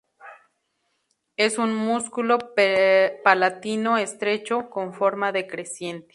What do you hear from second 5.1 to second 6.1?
de creciente.